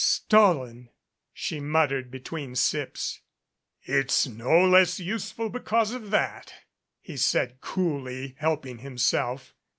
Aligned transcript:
"Stolen," 0.03 0.89
she 1.31 1.59
muttered 1.59 2.09
between 2.09 2.55
sips. 2.55 3.21
"It's 3.83 4.25
no 4.25 4.65
less 4.67 4.99
useful 4.99 5.51
because 5.51 5.91
of 5.91 6.09
that," 6.09 6.55
he 6.99 7.15
said, 7.15 7.61
coolly 7.61 8.33
helping 8.39 8.79
himself. 8.79 9.53